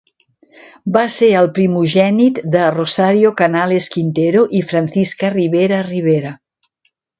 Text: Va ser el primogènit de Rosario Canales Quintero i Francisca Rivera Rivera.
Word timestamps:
Va 0.95 1.01
ser 1.15 1.27
el 1.41 1.49
primogènit 1.57 2.39
de 2.55 2.63
Rosario 2.77 3.33
Canales 3.43 3.91
Quintero 3.97 4.43
i 4.61 4.65
Francisca 4.73 5.33
Rivera 5.37 5.81
Rivera. 5.93 6.35